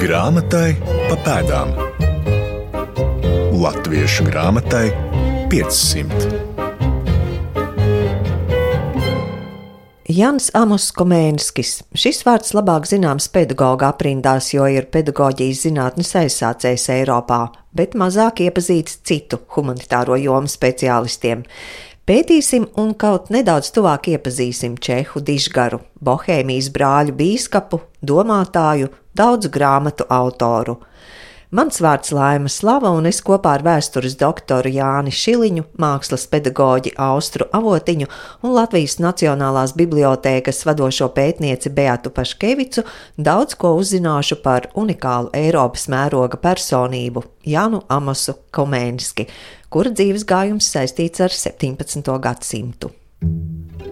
[0.00, 0.78] Grāmatai
[1.10, 1.74] pa pēdām.
[3.52, 4.86] Latviešu grāmatai
[5.52, 6.30] 500.
[10.08, 11.74] Jans Amos Komēnskis.
[11.92, 17.42] Šis vārds labāk zināms pedagoģa aprindās, jo ir pedagoģijas zinātnes aizsācējs Eiropā,
[17.76, 21.44] bet mazāk iepazīts citu humanitāro jomu speciālistiem.
[22.08, 30.78] Pētīsim un kaut nedaudz tuvāk iepazīsim Čehu Dižgaru, Bohēmijas brāļu bīskapu, domātāju, daudzu grāmatu autoru.
[31.50, 37.48] Mans vārds Laima Slava, un es kopā ar vēstures doktoru Jāni Šiliņu, mākslas pedagoģi Austru
[37.58, 38.06] Avotiņu
[38.46, 42.86] un Latvijas Nacionālās bibliotēkas vadošo pētnieci Beatu Paškevicu
[43.18, 49.26] daudz ko uzzināšu par unikālu Eiropas mēroga personību Jānu Amosu Komēnski,
[49.74, 52.14] kura dzīves gājums saistīts ar 17.
[52.22, 52.94] gadsimtu.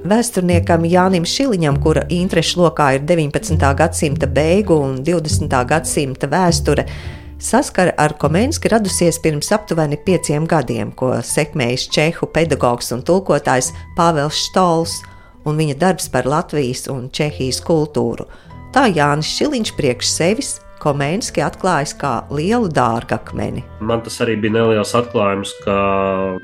[0.07, 3.59] Vēsturniekam Jānim Šiliņam, kura interešu lokā ir 19.
[3.80, 5.51] gadsimta beigu un 20.
[5.66, 6.84] gadsimta vēsture,
[7.38, 14.38] Saskara ar Komenski radusies pirms aptuveni pieciem gadiem, ko sekmējis čehu pedagogs un tulkotājs Pāvils
[14.49, 14.96] Štols
[15.46, 18.26] un viņa darbs par Latvijas un Čehijas kultūru.
[18.74, 23.65] Tā Jānis Šiliņš priekš sevis Komēnski atklājas kā lielu dārgakmeni.
[23.82, 25.74] Man tas arī bija neliels atklājums, ka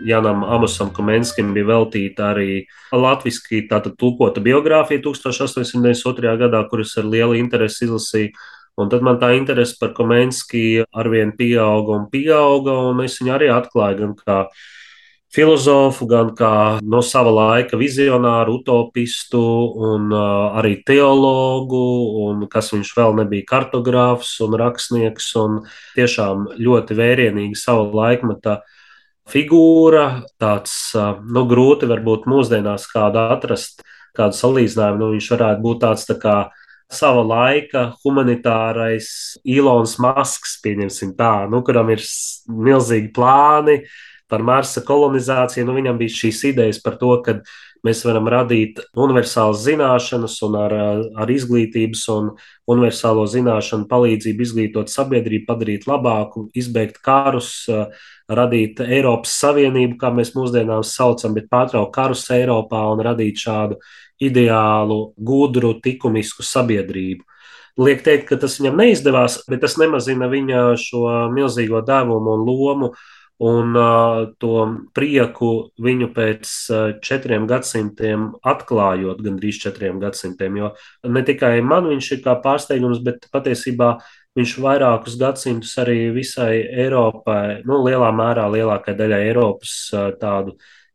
[0.07, 6.35] Janam Amosam Komēnskim bija veltīta arī latviešu tātad tulkota biogrāfija 1892.
[6.43, 8.35] gadā, kuras ar lielu interesi izlasīju.
[8.75, 13.51] Un tad man tā interese par Komenski arvien pieauga un pieauga, un es viņu arī
[13.55, 14.39] atklāju gan kā
[15.35, 19.43] filozofu, gan kā no sava laika vizionāru, utopistu
[19.89, 21.83] un uh, arī teologu,
[22.29, 25.63] un kas viņš vēl nebija kartogrāfs un rakstnieks, un
[25.97, 28.61] tiešām ļoti vērienīgi sava laikmeta
[29.31, 30.07] figūra,
[30.39, 33.83] tāds, uh, nu, grūti varbūt mūsdienās kādu atrast,
[34.15, 36.39] kādu salīdzinājumu, nu, viņš varētu būt tāds tā kā
[36.95, 39.09] sava laika humanitārais
[39.51, 42.03] Ilons Masks, pieņemsim tā, nu, kuram ir
[42.47, 43.81] milzīgi plāni
[44.31, 45.67] par Marsa kolonizāciju.
[45.69, 47.39] Nu, viņam bija šīs idejas par to, ka
[47.85, 50.75] mēs varam radīt universālas zināšanas un ar,
[51.21, 52.31] ar izglītības un
[52.71, 57.67] universālo zināšanu palīdzību izglītot sabiedrību, padarīt labāku, izbeigt karus,
[58.31, 63.79] radīt Eiropas Savienību, kā mēs mūsdienās saucam, bet pārtraukt karus Eiropā un radīt šādu
[64.25, 67.27] ideālu, gudru, likumisku sabiedrību.
[67.85, 72.91] Liek teikt, ka tas viņam neizdevās, bet tas nemazina viņa šo milzīgo devumu un lomu
[73.43, 80.61] un uh, to prieku viņu pēc uh, četriem gadsimtiem atklājot, gandrīz četriem gadsimtiem.
[80.61, 80.71] Jo
[81.11, 83.97] ne tikai man viņš ir kā pārsteigums, bet patiesībā
[84.39, 90.55] viņš vairākus gadsimtus arī visai Eiropai, nu, lielā mērā lielākai daļai Eiropas uh, tādu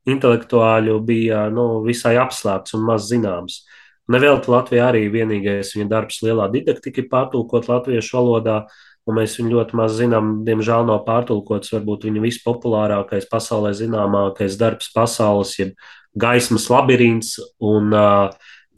[0.10, 3.66] intelektuāļu bija nu, visai apslēpts un maz zināms.
[4.10, 8.64] Nevelti Latvijā arī vienīgais viņa darbs lielā didaktika ir pārtulkot latviešu valodā,
[9.08, 10.34] un mēs viņu ļoti maz zinām.
[10.48, 15.74] Diemžēl nav pārtulkots varbūt viņa vispopulārākais, pasaulē zināmākais darbs pasaules, jeb
[16.20, 17.94] gaismas labirints un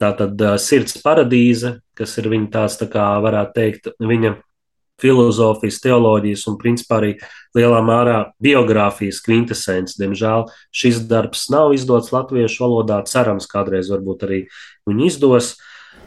[0.02, 4.36] tātad sirds paradīze, kas ir viņa tāds, tā kā varētu teikt, viņa
[5.02, 7.12] filozofijas, teoloģijas un, principā, arī
[7.56, 9.98] lielā mērā biogrāfijas kvintesence.
[10.00, 13.00] Diemžēl šis darbs nav izdots latviešu valodā.
[13.10, 14.40] Cerams, kādreiz varbūt arī
[14.88, 15.56] viņu izdos.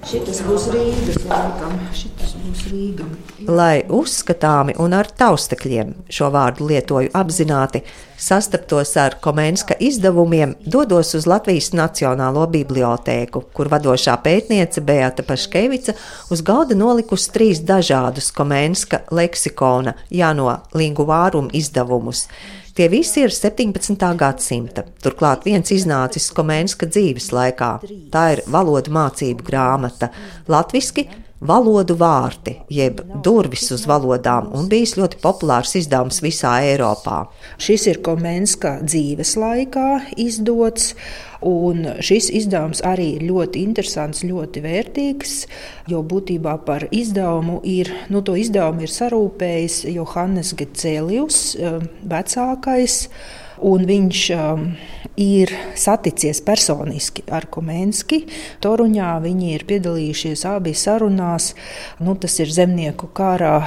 [0.06, 3.06] Šis būs Rīgas laikam, šis būs Rīga.
[3.50, 7.82] Lai uzskatāmi un ar taustekļiem šo vārdu lietoju apzināti,
[8.22, 15.98] sastaptos ar Komenska izdevumiem, dodos uz Latvijas Nacionālo bibliotēku, kur vadošā pētniece Beata Paškevica
[16.30, 22.28] uz galda nolikusi trīs dažādus Komenska leksikona Jāno Linguvārum izdevumus.
[22.76, 24.02] Tie visi ir 17.
[24.20, 24.82] gadsimta.
[25.00, 27.70] Turklāt viens iznācis Komēnska dzīves laikā.
[28.12, 30.10] Tā ir valodu mācību grāmata.
[30.52, 31.06] Latviski
[31.48, 37.26] valodu vārti, jeb durvis uz valodām, un bijis ļoti populārs izdevums visā Eiropā.
[37.62, 39.90] Šis ir Komenska dzīves laikā
[40.22, 40.94] izdots.
[41.46, 45.34] Un šis izdevums arī ir ļoti interesants, ļoti vērtīgs,
[45.92, 51.84] jo būtībā par izdevumu ir, nu, to izdevumu ir sarūpējis Johannes Gecēlijus, eh,
[52.16, 52.98] vecākais,
[53.64, 54.66] un viņš um,
[55.20, 58.24] ir saticies personiski ar Komenski.
[58.64, 61.54] Toruņā viņi ir piedalījušies abi sarunās.
[62.04, 63.58] Nu, tas ir zemnieku kārā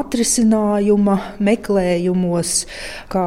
[0.00, 2.64] atrisinājuma meklējumos,
[3.12, 3.26] kā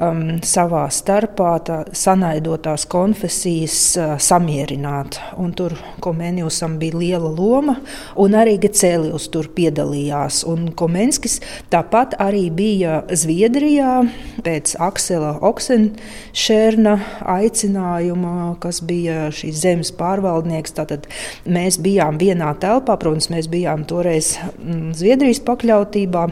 [0.00, 1.52] um, savā starpā
[1.96, 5.18] sanaidotās konfesijas uh, samierināt.
[5.40, 7.76] Un tur Komenijusam bija liela loma,
[8.20, 10.42] un arī Gecēlijus tur piedalījās.
[10.48, 11.38] Un Komenskis
[11.72, 14.00] tāpat arī bija Zviedrijā
[14.44, 16.96] pēc Aksela Oksenšērna
[17.36, 20.76] aicinājuma, kas bija šīs zemes pārvaldnieks.
[20.76, 21.08] Tātad
[21.44, 26.28] mēs bijām vienā telpā, protams, mēs bijām toreiz mm, Zviedrijas pakļautībā.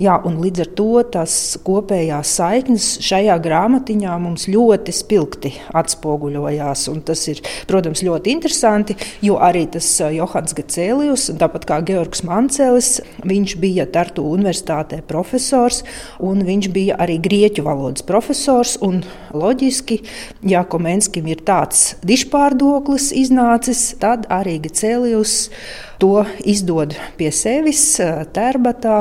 [0.00, 1.32] Jā, līdz ar to tās
[1.66, 6.86] kopējās saiknes šajā grāmatiņā mums ļoti spilgti atspoguļojās.
[7.04, 12.90] Tas ir, protams, ļoti interesanti, jo arī tas Johans Gecēlijus, tāpat kā Georgs Mancēlis,
[13.28, 15.82] viņš bija Tartu universitātē profesors,
[16.24, 18.78] un viņš bija arī grieķu valodas profesors.
[19.32, 20.00] Loģiski,
[20.48, 25.50] ja Komenskim ir tāds dišpārdoklis iznācis, tad arī Gecēlijus
[26.02, 27.82] to izdod pie sevis,
[28.34, 28.98] tērbatā,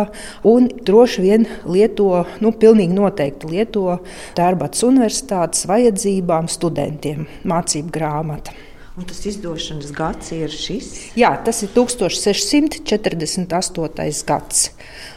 [0.48, 3.98] un droši vien lieto, nu, pilnīgi noteikti lieto
[4.38, 8.53] tērbats universitātes vajadzībām studentiem mācību grāmatu.
[9.01, 10.88] Un tas izdošanas gads ir šis?
[11.18, 14.21] Jā, tas ir 1648.
[14.27, 14.69] gads.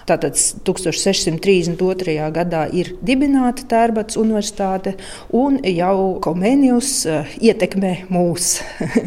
[0.09, 0.33] Tātad
[0.65, 2.15] 1632.
[2.33, 4.97] gadā ir dibināta Tērbats universitāte,
[5.37, 8.65] un jau Komenijus eh, ietekmē mūs,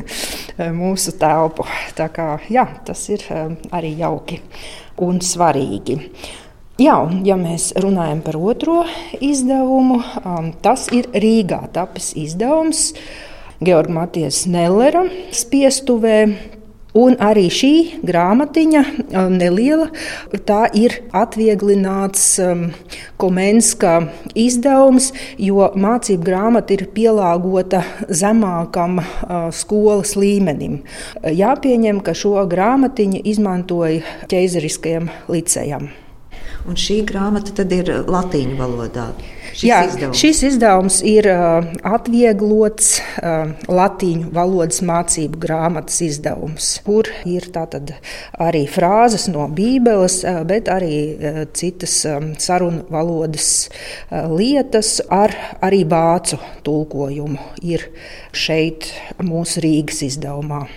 [0.82, 1.66] mūsu telpu.
[1.98, 4.38] Tā kā, jā, tas ir eh, arī jauki
[5.02, 5.98] un svarīgi.
[6.78, 8.86] Jā, ja mēs runājam par otro
[9.26, 12.94] izdevumu, um, tas ir Rīgā tapis izdevums
[13.64, 16.20] Georga Matijas Nellera spiestuvē.
[16.98, 18.80] Un arī šī grāmatiņa,
[19.20, 19.86] um, neliela,
[20.48, 22.64] tā ir atvieglināts um,
[23.22, 23.92] Komenska
[24.34, 30.80] izdevums, jo mācību grāmata ir pielāgota zemākam uh, skolas līmenim.
[31.22, 34.02] Jāpieņem, ka šo grāmatiņu izmantoja
[34.32, 35.92] ķeizariskajam licejam.
[36.68, 39.08] Un šī grāmata tad ir latīņu valodā.
[39.58, 40.20] Šis Jā, izdevums.
[40.20, 49.30] šis izdevums ir uh, atvieglots uh, latīņu valodas mācību grāmatas izdevums, kur ir arī frāzes
[49.32, 53.70] no Bībeles, uh, bet arī uh, citas um, sarunu valodas
[54.12, 55.34] uh, lietas ar
[55.64, 56.38] arī vācu
[56.68, 57.88] tulkojumu ir
[58.36, 58.92] šeit
[59.24, 60.68] mūsu Rīgas izdevumā.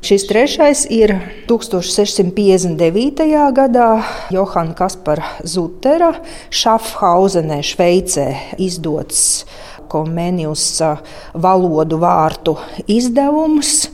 [0.00, 1.12] Šis trešais ir
[1.44, 3.20] 1659.
[3.52, 3.88] gadā
[4.32, 6.14] Johana Kaspara Zutera
[6.48, 9.44] Šafhausenē, Šveicē izdots
[9.92, 10.80] Komenijus
[11.36, 12.56] valodu vārtu
[12.88, 13.90] izdevums.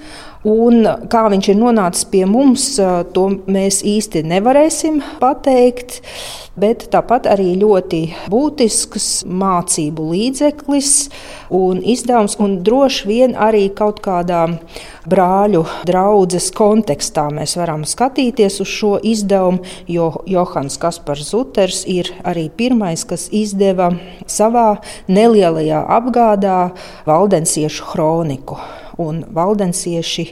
[0.47, 2.77] Un kā viņš ir nonācis pie mums,
[3.15, 6.03] to mēs īsti nevarēsim pateikt
[6.57, 8.01] bet tāpat arī ļoti
[8.33, 10.93] būtisks mācību līdzeklis
[11.55, 14.47] un izdevums, un droši vien arī kaut kādā
[15.09, 22.49] brāļu draudzes kontekstā mēs varam skatīties uz šo izdevumu, jo Johans Kaspars Zuters ir arī
[22.49, 23.93] pirmais, kas izdeva
[24.27, 24.81] savā
[25.13, 26.59] nelielajā apgādā
[27.07, 28.59] valdensiešu kroniku.
[29.03, 30.27] Un valdensieši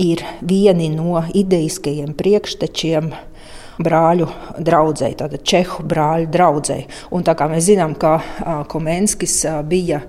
[0.00, 3.10] ir vieni no ideiskajiem priekštečiem
[3.80, 4.28] brāļu
[4.60, 6.80] draugai, tātad Čehu brāļu draugai.
[7.16, 8.18] Un tā kā mēs zinām, ka
[8.70, 10.02] Komenskis bija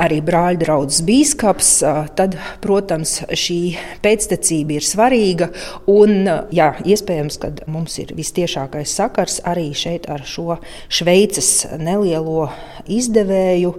[0.00, 1.72] arī brāļa draugs biskups,
[2.16, 3.58] tad, protams, šī
[4.04, 5.50] pēctecība ir svarīga.
[5.90, 6.24] Un,
[6.54, 10.58] jā, iespējams, ka mums ir vistiešākais sakars arī šeit ar šo
[10.88, 12.48] Šveices nelielo
[12.88, 13.76] izdevēju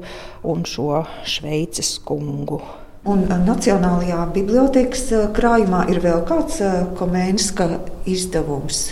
[0.54, 2.62] un šo Šveices kungu.
[3.04, 6.62] Un Nacionālajā bibliotekas krājumā ir vēl kāds
[6.96, 7.68] komēnska
[8.10, 8.90] izdevums.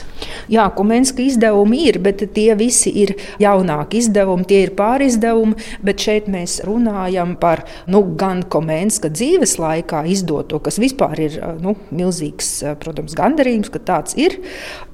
[0.51, 5.57] Jā, Kumenska izdevumi ir, bet tie visi ir jaunāki izdevumi, tie ir pārizdevumi.
[5.85, 11.75] Bet šeit mēs runājam par nu, gan Kumenska dzīves laikā izdoto, kas vispār ir nu,
[11.89, 12.53] milzīgs,
[12.83, 14.39] protams, gandarījums, ka tāds ir.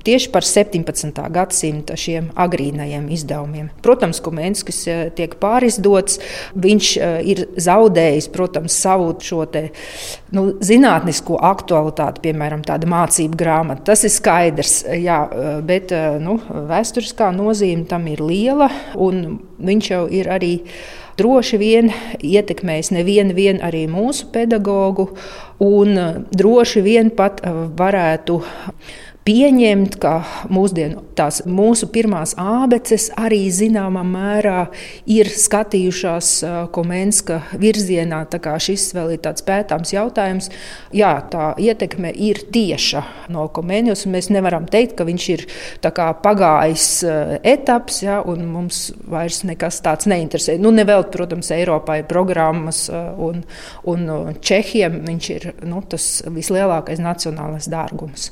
[0.08, 1.18] Tieši par 17.
[1.36, 3.66] gadsimta šiem agrīnajiem izdevumiem.
[3.84, 6.22] Protams, Kumenskis eh, tiek pārizdots,
[6.56, 9.66] viņš eh, ir zaudējis, protams, savu šo te,
[10.32, 13.90] nu, zinātnisko aktualitāti, piemēram, tāda mācību grāmata.
[13.92, 14.80] Tas ir skaidrs.
[14.98, 15.20] Jā,
[15.68, 15.92] bet
[16.24, 16.38] nu,
[16.70, 20.54] vēsturiskā nozīme tam ir liela, un viņš jau ir arī
[21.18, 23.34] droši vien ietekmējis nevienu
[23.66, 25.10] arī mūsu pedagogu,
[25.64, 25.98] un
[26.30, 27.42] droši vien pat
[27.78, 28.42] varētu
[29.28, 30.14] pieņemt, ka
[30.54, 34.68] mūsdienu, tās mūsu pirmās ābeces arī zināmā mērā
[35.10, 36.32] ir skatījušās
[36.76, 38.24] Komenska virzienā.
[38.64, 40.50] Šis vēl ir tāds pētāms jautājums.
[40.96, 43.04] Jā, tā ietekme ir tieša
[43.34, 44.06] no Komenijas.
[44.10, 45.46] Mēs nevaram teikt, ka viņš ir
[46.24, 46.88] pagājis
[47.44, 50.56] etaps, ja, un mums vairs nekas tāds neinteresē.
[50.62, 53.44] Nu, nevēl, protams, Eiropā ir programmas, un,
[53.88, 54.08] un
[54.40, 58.32] Čehiem viņš ir nu, tas vislielākais nacionālais dārgums.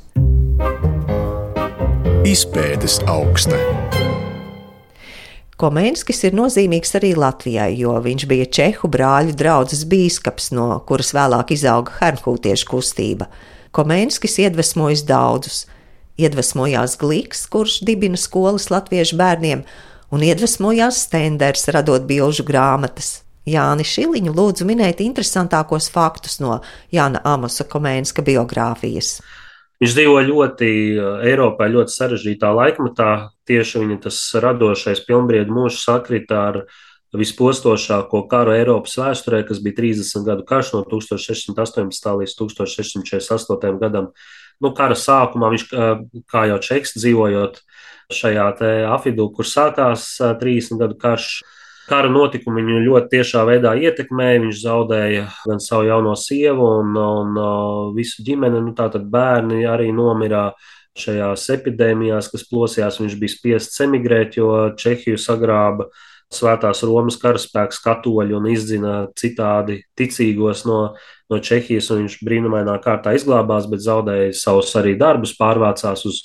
[2.26, 3.58] Izpētes augsta.
[5.60, 11.52] Komēnskis ir nozīmīgs arī Latvijai, jo viņš bija Čehu brāļu draugs bīskaps, no kuras vēlāk
[11.56, 13.28] izauga Hernhūtiešu kustība.
[13.76, 15.66] Komēnskis iedvesmojas daudzus.
[16.16, 19.66] Iedvesmojās Gliks, kurš dibina skolas latviešu bērniem,
[20.16, 23.26] un iedvesmojās Stenders, radot bilžu grāmatas.
[23.46, 26.62] Jāni Šiliņu lūdzu minēt interesantākos faktus no
[26.96, 29.20] Jāna Amosa Komēnska biogrāfijas.
[29.84, 30.68] Viņš dzīvo ļoti
[31.28, 33.12] Eiropā, ļoti sarežģītā laikmetā.
[33.46, 36.62] Tieši viņa tas radošais pilnbriedu mūžs sakrita ar
[37.16, 42.08] vispostošāko karu Eiropas vēsturē, kas bija 30 gadu karš no 1618.
[42.22, 43.80] līdz 1648.
[43.82, 44.10] gadam.
[44.64, 45.68] Nu, kara sākumā viņš,
[46.32, 47.60] kā jau Čeks, dzīvojot
[48.16, 48.48] šajā
[48.96, 51.42] afidū, kur sākās 30 gadu karš,
[51.86, 54.42] Kara notikumi viņu ļoti tiešā veidā ietekmēja.
[54.46, 58.64] Viņš zaudēja gan savu jauno sievu, un, un uh, visu ģimeni.
[58.66, 60.48] Nu, Tātad bērni arī nomira
[60.98, 63.00] šajās epidēmijās, kas plosījās.
[63.04, 65.90] Viņš bija spiests emigrēt, jo Čehiju sagrāba
[66.34, 70.80] Svētās Romas karaspēks katoļi un izdzina citādi ticīgos no,
[71.30, 71.92] no Čehijas.
[71.94, 76.24] Viņš brīnumainā kārtā izglābās, bet zaudēja savus arī darbus, pārvācās uz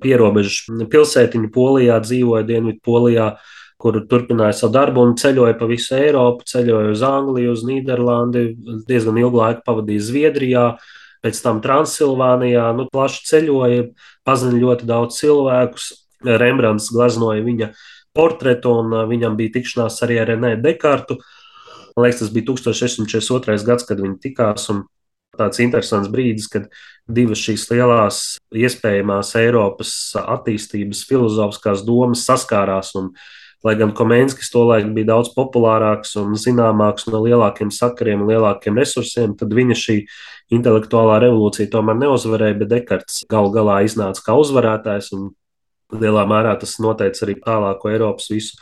[0.00, 3.32] pierobežu pilsētiņu Polijā, dzīvoja Dienvidu Polijā
[3.80, 8.44] kur turpināja savu darbu un ceļoja pa visu Eiropu, ceļoja uz Angliju, uz Nīderlandi,
[8.88, 10.64] diezgan ilgu laiku pavadīja Zviedrijā,
[11.24, 13.88] pēc tam Transilvānijā, nu, plaši ceļoja,
[14.26, 15.90] pazina ļoti daudz cilvēkus.
[16.20, 17.70] Rembrandts gleznoja viņa
[18.16, 21.16] portretu, un uh, viņam bija tikšanās arī ar Renē Dekartu.
[21.96, 23.64] Man liekas, tas bija 1642.
[23.66, 24.68] gads, kad viņi tikās.
[25.40, 26.66] Tāds interesants brīdis, kad
[27.08, 28.16] divas šīs lielās
[28.50, 33.12] iespējamās Eiropas attīstības filozofiskās domas saskārās un
[33.64, 39.34] Lai gan Komenskis tolaik bija daudz populārāks un zināmāks no lielākiem sakariem un lielākiem resursiem,
[39.36, 39.96] tad viņa šī
[40.56, 45.28] intelektuālā revolūcija tomēr neuzvarēja, bet Dekarts gal galā iznāca kā uzvarētājs un
[45.92, 48.56] lielā mērā tas noteica arī tālāko Eiropas visu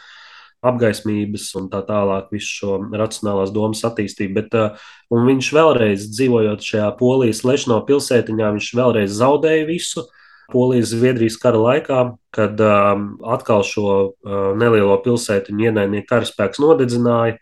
[0.67, 4.35] apgaismības un tā tālāk, visu šo racionālās domas attīstību.
[4.41, 10.09] Bet, uh, viņš vēlreiz dzīvojot šajā polijas lešno pilsētiņā, viņš vēlreiz zaudēja visu.
[10.49, 12.01] Polijas-Zviedrijas kara laikā,
[12.33, 17.37] kad um, atkal šo uh, nelielo pilsētiņu ienaidnieku karaspēks nodedzināja.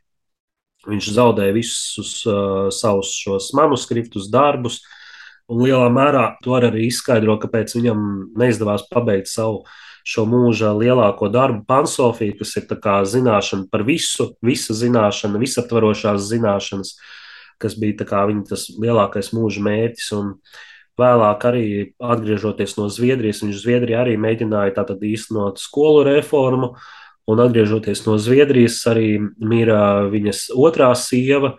[0.86, 4.80] Viņš zaudēja visus uh, savus šos manuskriptus, darbus,
[5.50, 8.02] un lielā mērā to arī izskaidro, kāpēc viņam
[8.38, 9.62] neizdevās pabeigt savu
[10.06, 12.66] šo mūža lielāko darbu, Pansofiju, kas ir
[13.06, 16.96] zināšana par visu, visa zināšana, visaptvarošās zināšanas,
[17.62, 17.98] kas bija
[18.30, 20.14] viņa tas lielākais mūža mērķis.
[20.18, 20.64] Un, uh,
[20.96, 21.66] Vēlāk, arī
[22.00, 26.70] atgriežoties no Zviedrijas, viņš Zviedrijā arī mēģināja tātad īstenot skolu reformu,
[27.28, 31.58] un atgriežoties no Zviedrijas, arī mira viņas otrā sieva,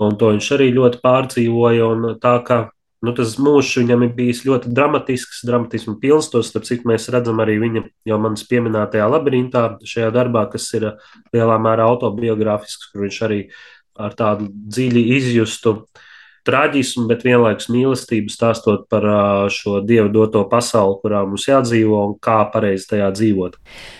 [0.00, 1.90] un to viņš arī ļoti pārdzīvoja.
[2.22, 2.58] Tā kā
[3.04, 7.44] nu, tas mūžs viņam ir bijis ļoti dramatisks, dramatismu pilns, tos, starp citu, mēs redzam
[7.44, 10.94] arī viņa jau manas pieminētajā labirintā, šajā darbā, kas ir
[11.36, 13.42] lielā mērā autobiogrāfisks, kur viņš arī
[14.00, 16.06] ar tādu dziļi izjustu uh,
[16.48, 19.04] traģismu, bet vienlaikus mīlestību, stāstot par
[19.52, 23.58] šo dievu doto pasauli, kurā mums jādzīvo un kā pareizi tajā dzīvot.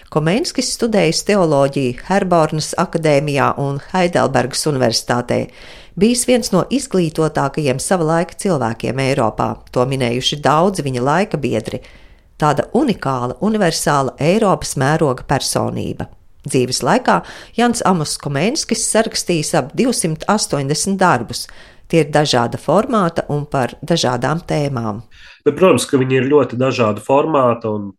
[0.09, 5.43] Komenskis studējis teoloģiju Herbornas akadēmijā un Heidelbergas universitātē.
[5.99, 11.83] Bijis viens no izglītotākajiem sava laika cilvēkiem Eiropā, to minējuši daudzi viņa laika biedri.
[12.39, 16.07] Tāda unikāla, universāla Eiropas mēroga personība.
[16.47, 17.19] Dzīves laikā
[17.59, 21.49] Jans Amos Komenskis sarakstījis ap 280 darbus,
[21.89, 25.03] Tie ir dažāda formāta un par dažādām tēmām.
[25.47, 27.93] Bet, protams, ka viņi ir ļoti dažāda formāta un,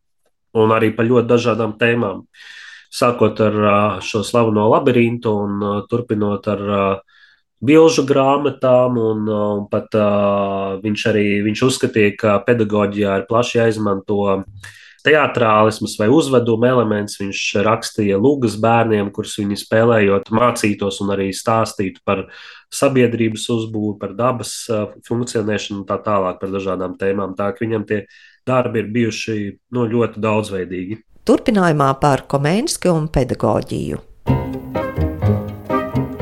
[0.53, 2.25] un arī par ļoti dažādām tēmām.
[2.93, 3.57] Sākot ar
[4.01, 6.61] šo slaveno labirintu un turpinot ar
[7.65, 9.97] bilžu grāmatām, un, un pat
[10.83, 14.21] viņš arī viņš uzskatīja, ka pedagoģijā ir plaši jāizmanto
[15.05, 17.19] teātrālisms vai uzveduma elements.
[17.21, 22.27] Viņš rakstīja lūgas bērniem, kurus viņi spēlējot, mācītos un arī stāstītu par
[22.73, 24.53] sabiedrības uzbūvi, par dabas
[25.07, 27.37] funkcionēšanu un tā tālāk par dažādām tēmām.
[27.39, 28.03] Tā ka viņam tie
[28.47, 29.39] darbi ir bijuši
[29.75, 31.01] nu, ļoti daudzveidīgi.
[31.29, 34.05] Turpinājumā par komēnski un pedagoģiju.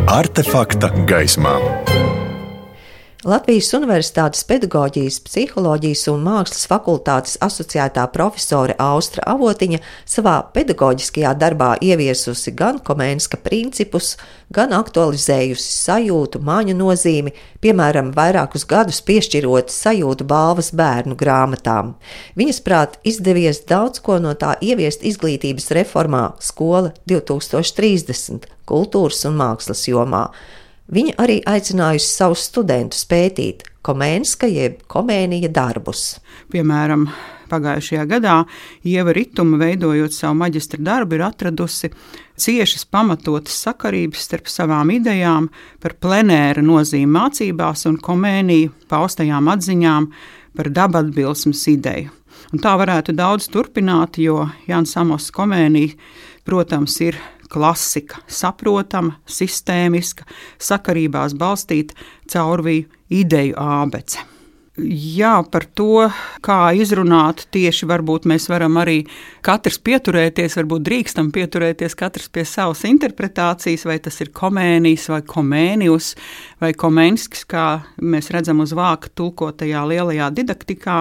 [0.08, 1.54] Artefakta gaismā.
[3.26, 12.54] Latvijas Universitātes pedagoģijas, psiholoģijas un mākslas fakultātes asociētā profesore Austra Avotiņa savā pedagoģiskajā darbā ieviesusi
[12.54, 14.12] gan komēnska principus,
[14.54, 17.34] gan aktualizējusi sajūtu, māņu nozīmi,
[17.66, 21.96] piemēram, vairākus gadus piešķirot sajūtu balvas bērnu grāmatām.
[22.38, 29.88] Viņas prāt izdevies daudz ko no tā ieviest izglītības reformā Skola 2030 kultūras un mākslas
[29.90, 30.28] jomā.
[30.88, 36.14] Viņa arī aicinājusi savus studentus pētīt komēnska jeb komēnija darbus.
[36.52, 37.08] Piemēram,
[37.52, 38.38] pagājušajā gadā
[38.88, 41.92] Ieva Rituma, veidojot savu maģistra darbu, ir atradusi
[42.40, 45.50] ciešas pamatotas sakarības starp savām idejām
[45.84, 50.08] par plenēra nozīmi mācībās un komēniju paustajām atziņām
[50.56, 52.14] par dabatbilsmas ideju.
[52.54, 55.98] Un tā varētu daudz turpināt, jo Jānis Amos komēnija,
[56.48, 57.18] protams, ir
[57.52, 60.28] klasika, saprotama, sistēmiska,
[60.70, 61.98] sakarībās balstīta
[62.32, 62.90] caurvīju
[63.22, 64.26] ideju ābece.
[64.78, 66.06] Jā, par to,
[66.46, 69.00] kā izrunāt, tieši varbūt mēs varam arī
[69.42, 76.12] katrs pieturēties, varbūt drīkstam pieturēties katrs pie savas interpretācijas, vai tas ir komēnijas, vai komēnijus,
[76.62, 77.66] vai komēnskis, kā
[78.06, 81.00] mēs redzam uz vāka tulkotajā lielajā didaktikā.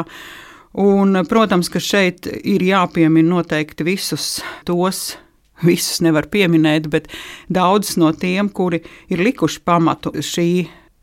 [0.81, 5.19] Un, protams, ka šeit ir jāpiemina noteikti visus tos
[5.65, 7.09] visus nevar pieminēt, bet
[7.53, 8.83] daudzus no tiem, kuri
[9.13, 10.49] ir likuši pamatu šī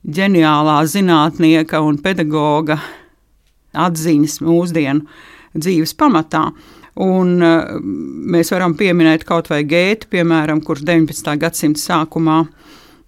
[0.04, 2.78] ģeniālā zinātnieka un pedagoga
[3.74, 5.06] atziņas mūsdienu
[5.58, 6.50] dzīves pamatā.
[7.04, 11.34] Un, uh, mēs varam pieminēt kaut vai Gēti, piemēram, kurš 19.
[11.42, 12.44] gadsimta sākumā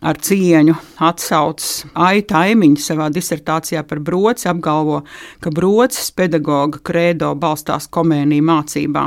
[0.06, 5.02] ar cieņu atsaucas Aita Aimiņa savā disertācijā par broci, apgalvo,
[5.42, 9.06] ka brocis pedagoga kredo balstās komēnija mācībā.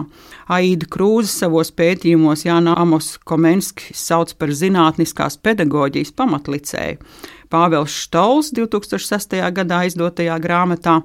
[0.58, 7.00] Aida Krūze savos pētījumos Jāna Amos Komenski sauc par zinātniskās pedagoģijas pamatlicēju.
[7.48, 9.38] Pāvils Štols 2006.
[9.56, 10.98] gadā izdotajā grāmatā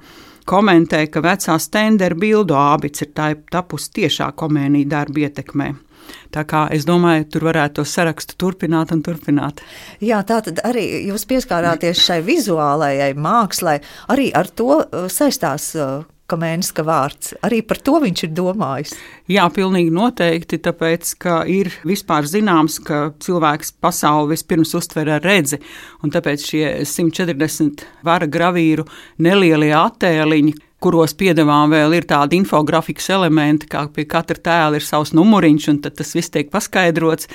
[0.49, 3.13] komentē, ka vecā stendera bildu ābits ir
[3.51, 5.73] tapusi tiešā komēnija darba ietekmē.
[6.33, 9.61] Tā kā es domāju, tur varētu to sarakstu turpināt un turpināt.
[10.03, 13.79] Jā, tā tad arī jūs pieskārāties šai vizuālajai mākslai.
[14.13, 16.01] Arī ar to uh, saistās uh,
[16.33, 17.33] Kamēnska vārds.
[17.43, 18.93] Arī par to viņš ir domājis.
[19.29, 25.59] Jā, pilnīgi noteikti, tāpēc, ka ir vispār zināms, ka cilvēks pasauli vispirms uztver ar redzi,
[26.01, 28.87] un tāpēc šie 140 vara gravīru
[29.19, 35.13] nelielie attēliņi, kuros piedevām vēl ir tādi infografikas elementi, kā pie katra tēla ir savs
[35.15, 37.29] numuriņš, un tas viss tiek paskaidrots.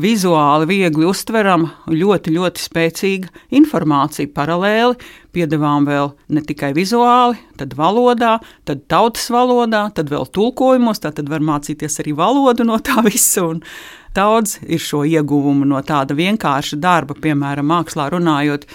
[0.00, 4.30] Vizuāli, viegli uztverama, ļoti, ļoti spēcīga informācija.
[4.36, 5.00] Paralēli
[5.34, 8.36] piedevām vēl ne tikai vizuāli, tad valodā,
[8.68, 13.48] tad tautas valodā, tad vēl tulkojumos, tad var mācīties arī valodu no tā visa.
[14.14, 18.66] Daudz ir šo ieguvumu no tāda vienkārša darba, piemēram, mākslā runājot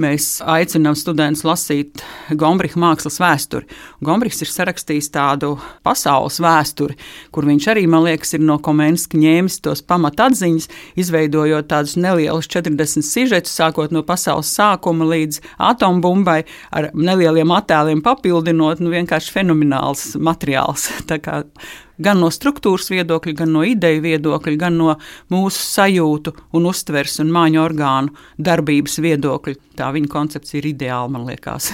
[0.00, 2.02] mēs aicinām studentus lasīt
[2.38, 3.68] Gombriha mākslas vēsturi.
[4.04, 5.54] Gombrihs ir sarakstījis tādu
[5.86, 6.96] pasaules vēsturi,
[7.34, 13.06] kur viņš arī, man liekas, ir no Komenska ņēmis tos pamatatziņas, izveidojot tādus nelielus 40
[13.06, 16.40] sižetus, sākot no pasaules sākuma līdz atombumbai,
[16.72, 20.90] ar nelieliem attēliem papildinot, nu vienkārši fenomenāls materiāls.
[22.00, 24.96] gan no struktūras viedokļa, gan no ideju viedokļa, gan no
[25.32, 29.56] mūsu sajūtu un uztveres un māņu orgānu darbības viedokļa.
[29.80, 31.70] Tā viņa koncepcija ir ideāla, man liekas.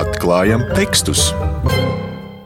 [0.00, 1.30] Atklājam tekstus!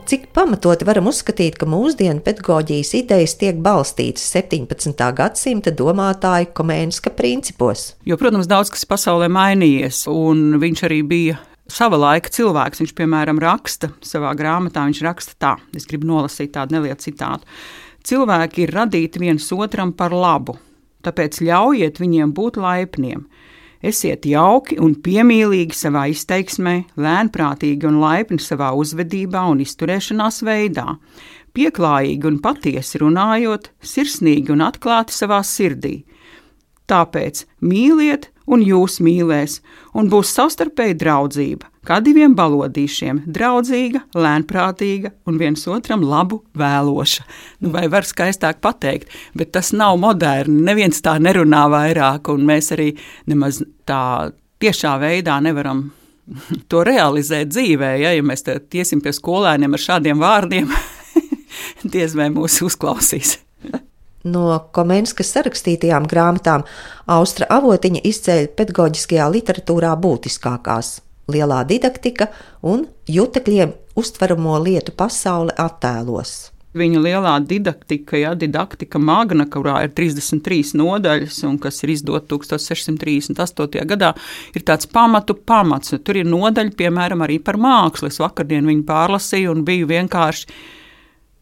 [0.05, 5.01] Cik pamatoti varam uzskatīt, ka mūsdienu pedagoģijas idejas tiek balstītas 17.
[5.17, 7.95] gadsimta domātāju komēniska principos?
[8.05, 11.39] Jo, protams, daudz kas pasaulē mainījies, un viņš arī bija
[11.73, 12.83] sava laika cilvēks.
[12.85, 17.49] Viņš, piemēram, raksta savā grāmatā, viņš raksta tā, es gribu nolasīt tādu nelielu citātu.
[18.05, 20.59] Cilvēki ir radīti viens otram par labu,
[21.05, 23.27] tāpēc ļaujiet viņiem būt laipniem.
[23.85, 30.87] Esiet jauki un piemīlīgi savā izteiksmē, lēnprātīgi un laipni savā uzvedībā un izturēšanās veidā,
[31.53, 35.99] pieklājīgi un patiesi runājot, sirsnīgi un atklāti savā sirdī.
[36.89, 39.61] Tāpēc mīliet, un jūs mīlēs,
[39.93, 47.23] un būs savstarpēja draudzība, kā diviem balodīšiem- draudzīga, lēnprātīga un viens otram labu vēloša.
[47.61, 50.63] Nu, vai var skaistāk pateikt, bet tas nav moderni.
[50.63, 55.93] Neviens tā nerunā vairāk, un mēs arī nemaz tā tiešā veidā nevaram.
[56.69, 60.71] To realizēt dzīvē, ja, ja mēs iesim pie skolēniem ar šādiem vārdiem,
[61.95, 63.39] diez vai mūs uzklausīs.
[64.25, 66.63] No Komenskas sarakstītajām grāmatām
[67.13, 70.95] Austra avotiņa izceļ pedagoģiskajā literatūrā būtiskākās-
[71.31, 72.31] lielā didaktika
[72.63, 76.55] un jutekļiem uztveramo lietu pasaule attēlos.
[76.75, 83.85] Viņa lielā didaktika, ja didaktika magna, kurā ir 33 nodaļas, un kas ir izdota 1638.
[83.93, 84.11] gadā,
[84.59, 85.95] ir tāds pamatu pamats.
[86.03, 88.11] Tur ir nodaļa, piemēram, arī par mākslu.
[88.11, 90.51] Es vakardien viņu pārlasīju un biju vienkārši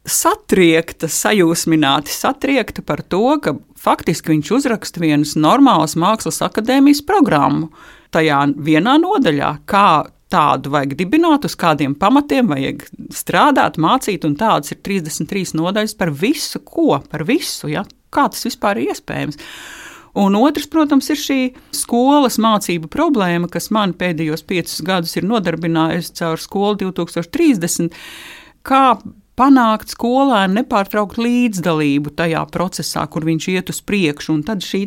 [0.04, 7.70] satriekta, sajūsmināti satriekta par to, ka faktiski viņš uzraksta vienas normālas mākslas akadēmijas programmu.
[8.12, 9.86] Tajā vienā nodaļā, kā
[10.32, 16.12] tādu vajag dibināt, uz kādiem pamatiem vajag strādāt, mācīt, un tādas ir 33 nodaļas par
[16.22, 17.84] visu, ko, par visu, ja?
[18.12, 19.40] kā tas vispār ir iespējams.
[20.20, 21.38] Un otrs, protams, ir šī
[21.72, 27.96] skolas mācību problēma, kas man pēdējos piecus gadus ir nodarbinājusi caur skolu 2030
[28.66, 28.84] kā
[29.38, 34.36] panākt skolēnu nepārtrauktu līdzdalību tajā procesā, kur viņš iet uz priekšu.
[34.36, 34.84] Un tad šī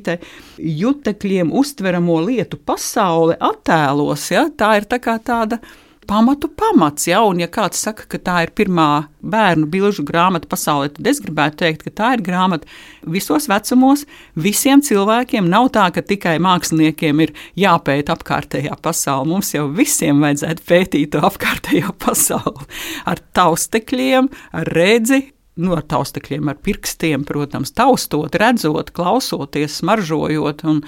[0.59, 4.29] jutekļiem uztveramo lietu pasaule attēlos.
[4.33, 4.47] Ja?
[4.49, 5.61] Tā ir tā kā tāda
[6.07, 7.07] pamatu pamats.
[7.09, 7.23] Ja?
[7.27, 11.59] Un, ja kāds saka, ka tā ir pirmā bērnu bilžu grāmata pasaulē, tad es gribētu
[11.63, 12.69] teikt, ka tā ir grāmata
[13.09, 14.05] visos vecumos,
[14.37, 15.49] visiem cilvēkiem.
[15.51, 19.29] Nav tā, ka tikai māksliniekiem ir jāpēta apkārtējā pasaule.
[19.33, 22.69] Mums jau visiem vajadzētu pētīt to apkārtējo pasauli
[23.09, 25.21] ar taustekļiem, ar redzi,
[25.61, 30.65] nu, ar taustekļiem, ar pirkstiem, protams, taustot, redzot, klausoties, smaržojot.
[30.69, 30.81] Un,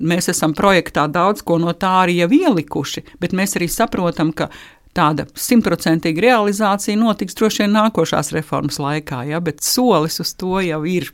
[0.00, 4.48] Mēs esam projektā daudz ko no tā arī jau ielikuši, bet mēs arī saprotam, ka
[4.96, 10.80] tāda simtprocentīga realizācija notiks droši vien nākošās reformas laikā, ja, bet solis uz to jau
[10.88, 11.12] ir.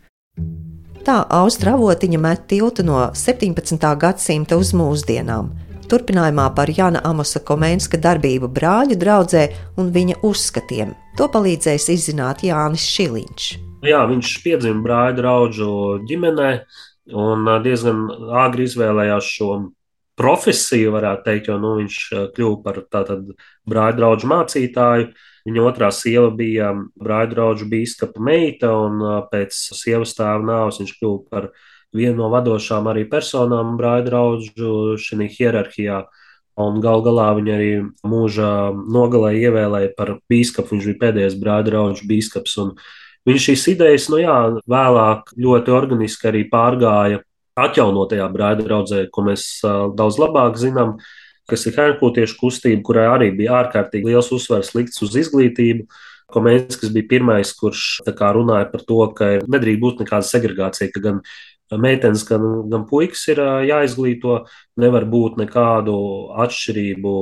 [1.06, 3.78] Tā Austra avotiņa met tiltu no 17.
[4.00, 5.52] gadsimta uz mūsdienām.
[5.86, 9.44] Turpinājumā par Jana Amosa Komenska darbību brāļu draudzē
[9.78, 10.96] un viņa uzskatiem.
[11.18, 13.46] To palīdzēs izzināt Jānis Šiliņš.
[13.86, 15.70] Jā, viņš piedzima brāļu draugu
[16.08, 16.50] ģimenē,
[17.14, 18.06] un diezgan
[18.42, 19.50] āgri izvēlējās šo
[20.16, 21.96] profesiju, varētu teikt, jo nu, viņš
[22.36, 23.36] kļuva par tādu
[23.68, 25.10] brāļu draugu mācītāju.
[25.46, 31.20] Viņa otrā sieva bija brāļu draugu biskupa meita, un pēc sievas tēva nāves viņš kļuva
[31.30, 31.50] par
[31.96, 36.04] vienu no vadošām arī personām brāļu draugu šajā hierarhijā.
[36.56, 37.72] Un gal galā viņa arī
[38.08, 40.72] mūžā nogalē ievēlēja par biskupu.
[40.72, 42.56] Viņš bija pēdējais brāļu draugu biskups.
[42.62, 42.70] Un
[43.26, 44.36] Viņš šīs idejas, nu jā,
[44.70, 47.22] vēlāk ļoti organiski arī pārgāja
[47.58, 49.46] atjaunotajā brāļa draudzē, ko mēs
[49.98, 50.96] daudz labāk zinām,
[51.50, 55.88] kas ir Hērkūtiešu kustība, kurai arī bija ārkārtīgi liels uzsvers likts uz izglītību.
[56.34, 61.20] Komēns, bija pirmais, kurš kā, runāja par to, ka nedrīkst būt nekāda segregācija, ka gan
[61.72, 64.44] meitenes, gan, gan puikas ir jāizglīto.
[64.78, 65.96] Nevar būt nekādu
[66.44, 67.14] atšķirību,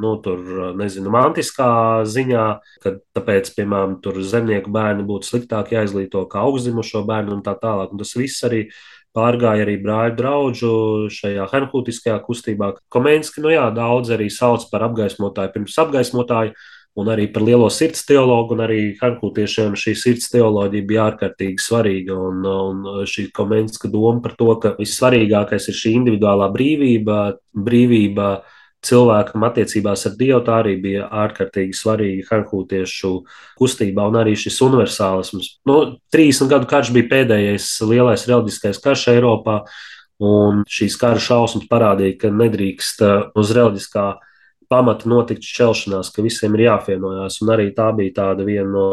[0.00, 0.40] nu, tur,
[0.78, 1.68] nezinu, mantiskā
[2.08, 2.46] ziņā,
[2.82, 7.92] ka tāpēc, piemēram, tur zemnieku bērni būtu sliktāk jāizglīto kā augstzimušo bērnu un tā tālāk.
[7.92, 8.66] Un tas viss arī
[9.16, 10.74] pārgāja arī brāļu draugu
[11.12, 12.72] šajā herhūtiskajā kustībā.
[12.92, 16.56] Komenski, nu jā, daudz arī sauc par apgaismotāju pirms apgaismotāju
[17.00, 22.16] un arī par lielo sirds teologu, un arī hankūtiešiem šī sirds teoloģija bija ārkārtīgi svarīga.
[22.16, 27.20] Un, un šī komenska doma par to, ka vissvarīgākais ir šī individuālā brīvība,
[27.56, 28.32] brīvība
[28.82, 33.12] cilvēkam attiecībās ar Dievu, tā arī bija ārkārtīgi svarīga hankūtiešu
[33.60, 35.52] kustībā, un arī šis universālisms.
[35.70, 35.78] Nu,
[36.14, 39.62] 30 gadu karš bija pēdējais lielais reliģiskais karš Eiropā,
[40.22, 43.06] un šīs kara šausmas parādīja, ka nedrīkst
[43.38, 44.06] uz reliģiskā
[44.72, 47.42] pamata notikt šķelšanās, ka visiem ir jāapvienojās.
[47.44, 48.86] Un arī tā bija tāda viena no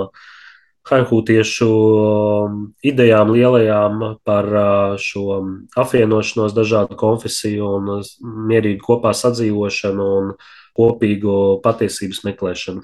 [0.89, 5.41] hankūtiešu um, idejām lielajām par uh, šo
[5.77, 8.09] apvienošanos, dažādu konfesiju un uh,
[8.49, 10.33] mierīgu kopā sadzīvošanu un
[10.79, 12.83] kopīgu patiesības meklēšanu.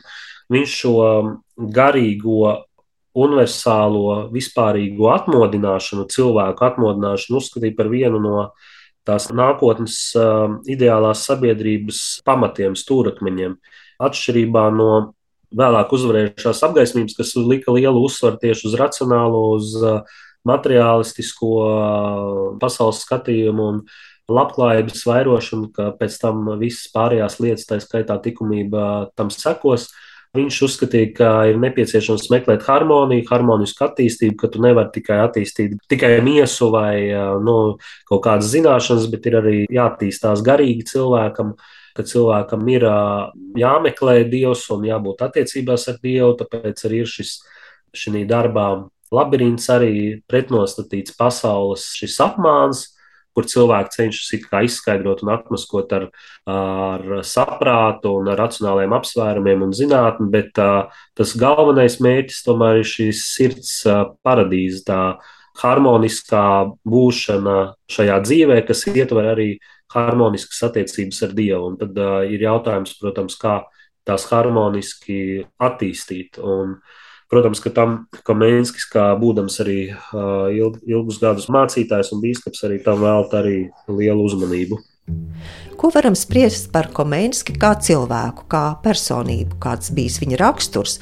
[0.53, 2.53] Viņš šo um, garīgo
[3.15, 8.49] universālo, vispārīgo atmodināšanu, cilvēku atmodināšanu uzskatīja par vienu no
[9.07, 13.57] tās nākotnes uh, ideālās sabiedrības pamatiem, stūrakmeņiem.
[14.05, 14.89] Atšķirībā no
[15.55, 20.01] vēlāk uzvarējušās apgaismības, kas lika lielu uzsvaru tieši uz racionālo, uz uh,
[20.45, 23.85] materiālistisko uh, pasaules skatījumu un
[24.31, 29.89] labklājības vairošanu, ka pēc tam visas pārējās lietas, tā skaitā likumība, tam sekos.
[29.91, 35.77] Uh, Viņš uzskatīja, ka ir nepieciešams meklēt harmoniju, harmonisku attīstību, ka tu nevari tikai attīstīt
[35.91, 37.07] tikai miesu vai
[37.45, 37.57] nu,
[38.09, 41.53] kaut kādas zināšanas, bet ir arī jāattīstās garīgi cilvēkam,
[41.95, 42.87] ka cilvēkam ir
[43.59, 46.33] jāmeklē Dievs un jābūt attiecībās ar Dievu.
[46.41, 47.37] Tāpēc arī ir šis
[47.95, 48.67] šī darbā
[49.15, 49.95] labirints arī
[50.27, 52.89] pretnostatīts pasaules šis apmāns
[53.35, 54.33] kur cilvēki cenšas
[54.65, 56.07] izskaidrot un atmaskot ar,
[56.49, 63.25] ar saprātu un ar racionāliem apsvērumiem un zinātni, bet tas galvenais mērķis tomēr ir šīs
[63.35, 63.77] sirds
[64.25, 65.01] paradīze, tā
[65.61, 66.45] harmoniskā
[66.87, 67.59] būšana
[67.91, 69.49] šajā dzīvē, kas ietver arī
[69.93, 71.71] harmoniskas attiecības ar Dievu.
[71.71, 73.61] Un tad uh, ir jautājums, protams, kā
[74.05, 76.41] tās harmoniski attīstīt.
[76.43, 79.79] Un, uh, Protams, ka tam Kamēnskis, kā būdams arī
[80.53, 83.57] ilg, ilgus gadus mācītājs un bīskaps, arī tam velta arī
[83.89, 84.77] lielu uzmanību.
[85.77, 90.95] Ko varam spriest par Komēnski kā cilvēku, kā personību, kāds bijis viņa raksturs,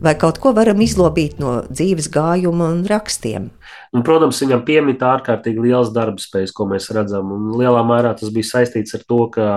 [0.00, 3.50] vai kaut ko varam izlobīt no dzīves gājuma un rakstiem?
[3.90, 7.32] Un, protams, viņam piemīta ārkārtīgi liels darbspējas, ko mēs redzam.
[7.34, 9.48] Un lielā mērā tas bija saistīts ar to, ka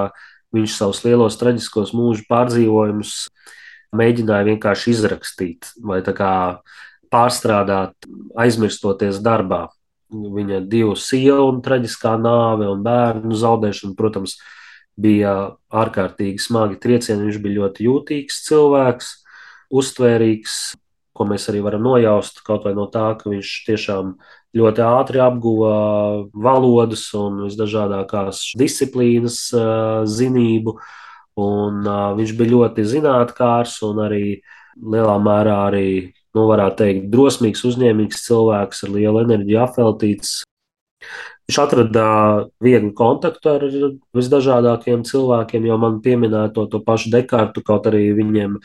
[0.55, 3.13] viņš savus lielos traģiskos mūža pārdzīvojumus
[3.95, 6.01] mēģināja vienkārši izrakstīt vai
[7.13, 7.93] pārstrādāt,
[8.39, 9.67] aizmirstoties darbā.
[10.13, 14.37] Viņa divu sievu traģiskā nāve un bērnu zaudēšana, protams,
[14.97, 17.27] bija ārkārtīgi smagi triecieni.
[17.29, 19.11] Viņš bija ļoti jūtīgs cilvēks,
[19.73, 20.61] uztvērīgs.
[21.13, 24.15] ko mēs arī varam nojaust kaut vai no tā, ka viņš tiešām
[24.57, 29.37] ļoti ātri apguva valodas un visdažādākās disciplīnas
[30.09, 30.73] zinību.
[31.39, 34.25] Un, uh, viņš bija ļoti zinātnākārs un arī
[34.77, 40.41] lielā mērā arī, nu, varētu teikt, drosmīgs, uzņēmīgs cilvēks ar lielu enerģiju apveltīts.
[41.43, 42.03] Viņš atrada
[42.63, 43.65] vieglu kontaktu ar
[44.15, 48.55] visdažādākajiem cilvēkiem, jau man pieminēja to, pašu Dekārtu, kaut arī viņiem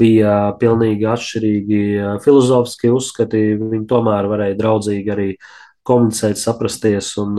[0.00, 1.82] bija pilnīgi atšķirīgi
[2.24, 3.44] filozofiskie uzskati.
[3.60, 5.28] Viņi tomēr varēja draudzīgi arī
[5.86, 7.38] komunicēt, saprasties un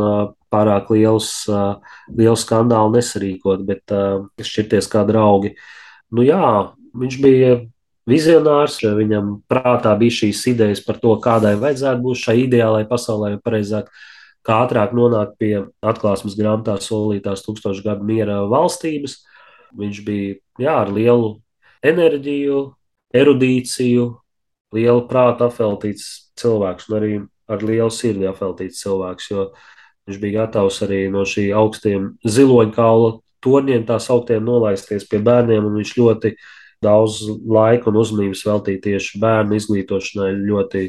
[0.53, 1.31] pārāk liels,
[2.15, 3.95] liels skandālu nesarīkot, bet
[4.41, 5.53] šķirties kā draugi.
[6.15, 7.55] Nu jā, viņš bija
[8.07, 13.91] vizionārs, viņam prātā bija šīs idejas par to, kādai vajadzētu būt šai ideālai pasaulē, pareizāk
[14.47, 19.19] kā ātrāk nonākt pie atklāsmes grāmatā solītās tūkstošu gadu miera valstības.
[19.77, 21.33] Viņš bija jā, ar lielu
[21.85, 22.61] enerģiju,
[23.15, 24.05] erudīciju,
[24.75, 27.11] lielu prātu apveltīts cilvēks un arī
[27.47, 29.49] ar lielu sirdi apveltīts cilvēks, jo
[30.07, 35.77] viņš bija gatavs arī no šī augstiem ziloņkaula torņiem tā sauktiem nolaisties pie bērniem, un
[35.79, 36.33] viņš ļoti
[36.83, 40.83] daudz laika un uzmanības veltīja tieši bērnu izglītošanai, ļoti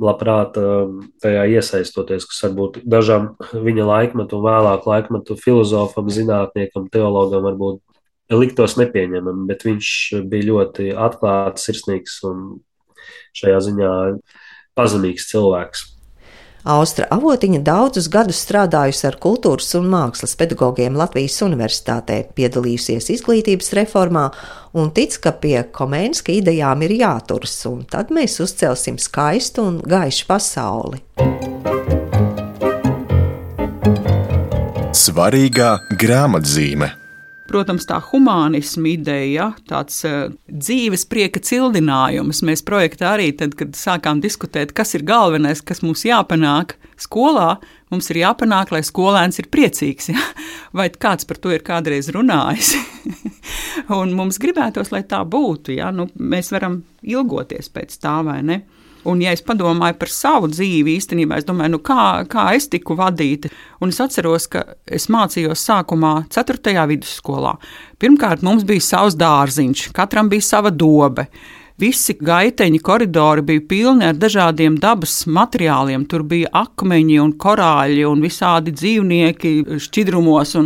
[0.00, 7.48] labprāt um, tajā iesaistoties, kas varbūt dažam viņa laikmetu un vēlāk laikmetu filozofam, zinātniekam, teologam
[7.48, 7.82] varbūt
[8.30, 9.90] liktos nepieņemami, bet viņš
[10.30, 12.44] bija ļoti atklāts, sirsnīgs un
[13.36, 13.90] šajā ziņā
[14.78, 15.86] pazemīgs cilvēks.
[16.60, 24.26] Austra avotiņa daudzus gadus strādājusi ar kultūras un mākslas pedagogiem Latvijas Universitātē, piedalījusies izglītības reformā
[24.76, 30.28] un tic, ka pie komēnska idejām ir jāturas, un tad mēs uzcelsim skaistu un gaišu
[30.28, 31.00] pasauli.
[35.00, 36.99] Svarīgā grāmatzīme
[37.50, 42.44] protams, tā humanisma ideja, tāds uh, dzīves prieka cildinājums.
[42.46, 47.56] Mēs projektā arī, tad, kad sākām diskutēt, kas ir galvenais, kas mums jāpanāk skolā,
[47.90, 50.10] mums ir jāpanāk, lai skolēns ir priecīgs.
[50.12, 50.24] Ja?
[50.78, 52.74] Vai kāds par to ir kādreiz runājis?
[54.00, 55.74] Un mums gribētos, lai tā būtu.
[55.78, 55.90] Ja?
[55.94, 58.62] Nu, mēs varam ilgoties pēc tā vai ne.
[59.08, 62.96] Un, ja es padomāju par savu dzīvi, īstenībā es domāju, nu kā, kā es tiku
[62.98, 63.48] vadīta.
[63.80, 66.74] Un es atceros, ka es mācījos sākumā 4.
[66.90, 67.54] vidusskolā.
[68.00, 71.30] Pirmkārt, mums bija savs dārziņš, katram bija sava dobe.
[71.80, 76.02] Visi gaiteņi koridori bija pilni ar dažādiem dabas materiāliem.
[76.10, 80.56] Tur bija akmeņi un korāļi un visādi dzīvnieki šķidrumos,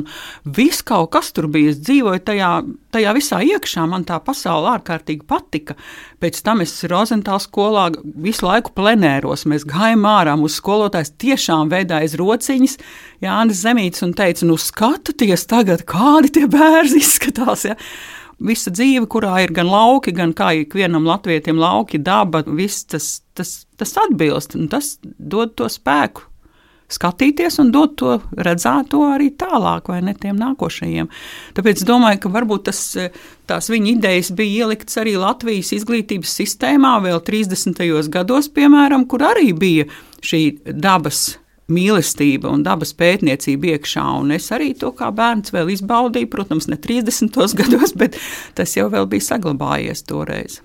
[0.57, 1.71] viss kaut kas tur bija.
[1.71, 2.49] Es dzīvoju tajā,
[2.97, 5.77] tajā visā iekšā, man tā pasaule ārkārtīgi patika.
[6.19, 9.47] Pēc tam es Rozentāla skolā visu laiku plenēros.
[9.51, 12.77] Mēs gājām ārā, mūsu skolotājs tiešām veidājas rociņas,
[13.23, 17.69] Jānis Zemīts, un teica, nu skatieties tagad, kādi tie bērni izskatās.
[17.71, 17.79] Ja?
[18.39, 23.65] Visa dzīve, kurā ir gan lauki, gan kā ikvienam latvietim lauki, daba, viss tas, tas,
[23.79, 26.31] tas atbilst un tas dod to spēku.
[26.95, 31.09] Skatīties un dot to redzēto arī tālāk, vai ne tiem nākošajiem.
[31.57, 32.83] Tāpēc es domāju, ka varbūt tas,
[33.49, 37.81] tās viņa idejas bija ieliktas arī Latvijas izglītības sistēmā vēl 30.
[38.13, 39.89] gados, piemēram, kur arī bija
[40.21, 41.31] šī dabas
[41.73, 44.05] mīlestība un dabas pētniecība iekšā.
[44.21, 47.41] Un es arī to kā bērns vēl izbaudīju, protams, ne 30.
[47.61, 48.21] gados, bet
[48.59, 50.61] tas jau bija saglabājies toreiz.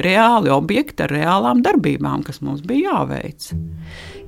[0.00, 3.50] Reāli objekti ar reālām darbībām, kas mums bija jāveic.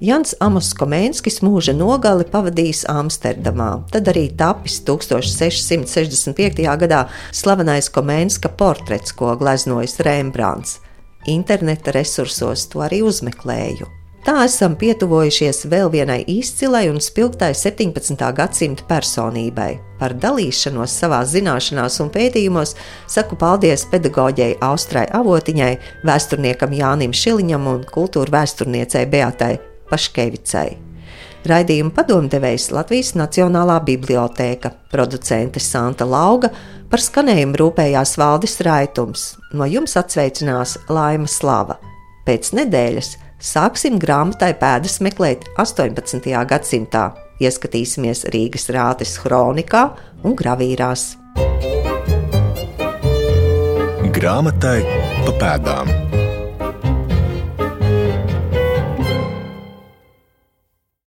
[0.03, 6.67] Jans Amos Komēnskis mūža nogali pavadījis Amsterdamā, tad arī tapis 1665.
[6.83, 10.81] gadā slavenais Komēnska portrets, ko gleznojis Rembrandts.
[11.31, 14.02] Interneta resursos to arī uzmeklēju.
[14.23, 18.21] Tā esam pietuvojušies vēl vienai izcilai un spilgtai 17.
[18.37, 19.81] gadsimta personībai.
[19.99, 22.77] Par dalīšanos savā zināšanās un pētījumos
[23.11, 25.73] saku paldies pedagoģei Austrai Avotiņai,
[26.07, 29.57] vēsturniekam Jānim Šiliņam un kultūra vēsturniecei Beatai
[29.91, 30.69] Paškevicai.
[31.51, 36.53] Raidījuma padomdevējs Latvijas Nacionālā bibliotēka, producente Santa Lauga,
[36.95, 39.27] par skanējumu rūpējās Valdis Raitums.
[39.51, 41.81] No jums atsveicinās Laima Slava.
[42.23, 46.31] Pēc nedēļas Sāksim grāmatai pēdas meklēt 18.
[46.47, 47.09] gadsimtā,
[47.43, 49.83] ieskatīsimies Rīgas rātes kronikā
[50.23, 51.17] un gravīrās.
[54.15, 54.79] Grāmatai
[55.27, 56.22] pa pēdām.